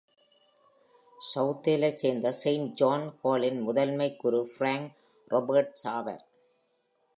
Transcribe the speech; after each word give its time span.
Southallஐ 1.35 1.95
சேர்ந்த, 1.95 2.35
Saint 2.43 2.73
John 2.81 3.13
Hallன் 3.23 3.61
முதன்மை 3.61 4.15
குரு 4.15 4.49
Frank 4.57 4.91
Roberts 5.29 5.83
ஆவார். 5.83 6.25